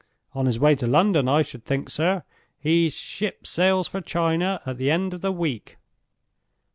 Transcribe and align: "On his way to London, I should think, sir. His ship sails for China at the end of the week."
"On 0.33 0.47
his 0.47 0.57
way 0.59 0.73
to 0.77 0.87
London, 0.87 1.29
I 1.29 1.43
should 1.43 1.63
think, 1.63 1.87
sir. 1.87 2.23
His 2.57 2.95
ship 2.95 3.45
sails 3.45 3.87
for 3.87 4.01
China 4.01 4.59
at 4.65 4.79
the 4.79 4.89
end 4.89 5.13
of 5.13 5.21
the 5.21 5.31
week." 5.31 5.77